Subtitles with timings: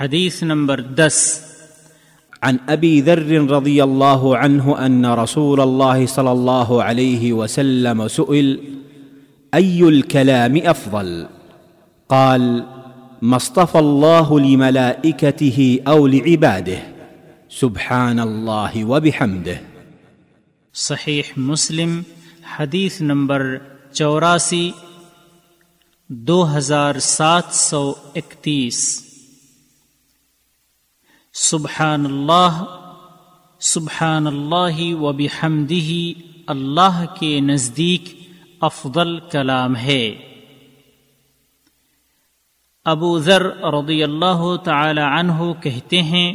[0.00, 1.40] حدیث نمبر دس۔
[2.42, 8.56] عن ابي ذر رضي الله عنه ان رسول الله صلى الله عليه وسلم سئل
[9.54, 11.26] اي الكلام افضل؟
[12.08, 12.62] قال
[13.22, 16.78] ما اصطفى الله لملائكته او لعباده
[17.48, 19.60] سبحان الله وبحمده
[20.74, 22.02] صحیح مسلم
[22.58, 23.56] حدیث نمبر
[23.92, 24.70] چوراسی
[26.08, 29.03] دو ہزار سات سو اکتیس۔
[31.36, 32.64] سبحان اللہ
[33.60, 38.28] سبحان اللہ و بحمدہ، اللہ کے نزدیک
[38.60, 40.14] افضل کلام ہے۔
[42.84, 46.34] ابو ذر رضی اللہ تعالی عنہ کہتے ہیں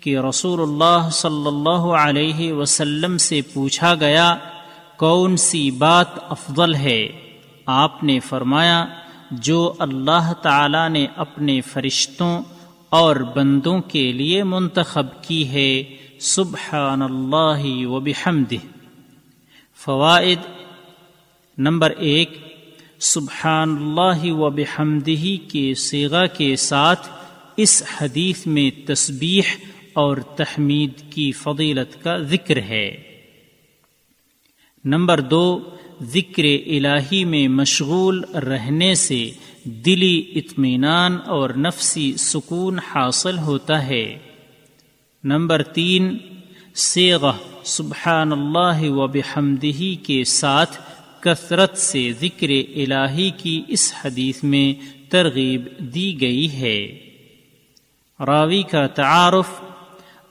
[0.00, 4.36] کہ رسول اللہ صلی اللہ علیہ وسلم سے پوچھا گیا،
[4.96, 7.08] کون سی بات افضل ہے؟
[7.66, 8.84] آپ نے فرمایا،
[9.30, 12.42] جو اللہ تعالی نے اپنے فرشتوں
[12.92, 15.82] اور بندوں کے لیے منتخب کی ہے
[16.18, 18.52] سبحان اللہ و بحمد
[19.74, 20.38] فوائد
[21.58, 22.30] نمبر ایک
[22.98, 27.08] سبحان اللہ و بحمدہ کے سیغا کے ساتھ
[27.56, 29.42] اس حدیث میں تسبیح
[29.92, 33.02] اور تحمید کی فضیلت کا ذکر ہے۔
[34.84, 35.60] نمبر دو،
[36.02, 39.30] ذکر الہی میں مشغول رہنے سے
[39.64, 44.18] دلی اطمینان اور نفسی سکون حاصل ہوتا ہے۔
[45.24, 46.18] نمبر تین
[46.74, 47.24] سیغ
[47.64, 50.80] سبحان اللہ و بحمدہی کے ساتھ
[51.20, 54.74] کثرت سے ذکر الہی کی اس حدیث میں
[55.10, 56.98] ترغیب دی گئی ہے۔
[58.26, 59.62] راوی کا تعارف،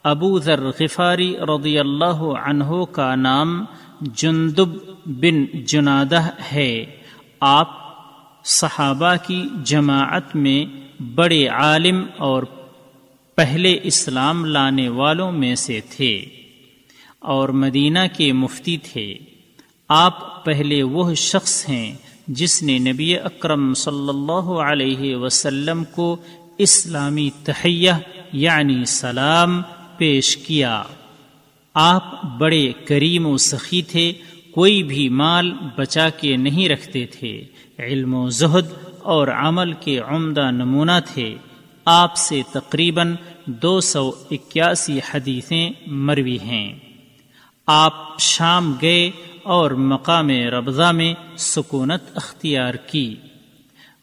[0.03, 3.65] ابو ذر غفاری رضی اللہ عنہ کا نام
[4.01, 4.69] جندب
[5.05, 6.21] بن جنادہ
[6.51, 6.85] ہے۔
[7.39, 7.81] آپ
[8.43, 10.65] صحابہ کی جماعت میں
[11.01, 12.43] بڑے عالم اور
[13.35, 16.25] پہلے اسلام لانے والوں میں سے تھے
[17.19, 19.17] اور مدینہ کے مفتی تھے۔
[19.87, 21.95] آپ پہلے وہ شخص ہیں
[22.27, 26.15] جس نے نبی اکرم صلی اللہ علیہ وسلم کو
[26.57, 27.91] اسلامی تحیہ
[28.33, 29.61] یعنی سلام
[29.97, 30.83] پیش کیا۔
[31.73, 34.13] آپ بڑے کریم و سخی تھے
[34.51, 37.43] کوئی بھی مال بچا کے نہیں رکھتے تھے۔
[37.79, 38.67] علم و زہد
[38.99, 41.35] اور عمل کے عمدہ نمونہ تھے۔
[41.85, 46.79] آپ سے تقریباً دو سو اکیاسی حدیثیں مروی ہیں۔
[47.67, 49.11] آپ شام گئے
[49.43, 53.15] اور مقام ربضہ میں سکونت اختیار کی۔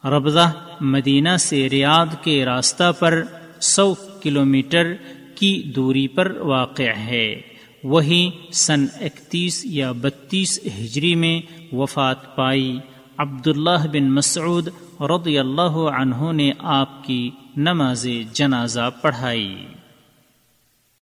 [0.05, 3.23] ربضہ مدینہ سے ریاض کے راستہ پر
[3.61, 4.95] سو کلومیٹر
[5.35, 7.41] کی دوری پر واقع ہے۔
[7.85, 11.41] وہی سن اکتیس یا بتیس ہجری میں
[11.75, 12.79] وفات پائی۔
[13.19, 14.69] عبداللہ بن مسعود
[15.01, 19.67] رضی اللہ عنہ نے آپ کی نماز جنازہ پڑھائی۔